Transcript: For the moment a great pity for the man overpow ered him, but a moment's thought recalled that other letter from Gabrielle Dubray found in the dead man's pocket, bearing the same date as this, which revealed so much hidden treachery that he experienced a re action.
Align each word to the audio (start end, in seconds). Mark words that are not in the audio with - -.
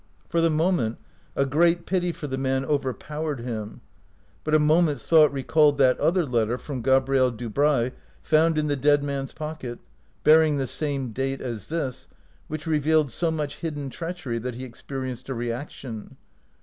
For 0.29 0.41
the 0.41 0.49
moment 0.49 0.97
a 1.35 1.45
great 1.45 1.85
pity 1.85 2.11
for 2.11 2.25
the 2.25 2.39
man 2.39 2.65
overpow 2.65 3.21
ered 3.23 3.41
him, 3.41 3.81
but 4.43 4.55
a 4.55 4.57
moment's 4.57 5.05
thought 5.07 5.31
recalled 5.31 5.77
that 5.77 5.99
other 5.99 6.25
letter 6.25 6.57
from 6.57 6.81
Gabrielle 6.81 7.29
Dubray 7.29 7.91
found 8.23 8.57
in 8.57 8.65
the 8.65 8.75
dead 8.75 9.03
man's 9.03 9.31
pocket, 9.31 9.77
bearing 10.23 10.57
the 10.57 10.65
same 10.65 11.11
date 11.11 11.39
as 11.39 11.67
this, 11.67 12.07
which 12.47 12.65
revealed 12.65 13.11
so 13.11 13.29
much 13.29 13.57
hidden 13.57 13.91
treachery 13.91 14.39
that 14.39 14.55
he 14.55 14.63
experienced 14.63 15.29
a 15.29 15.35
re 15.35 15.51
action. 15.51 16.17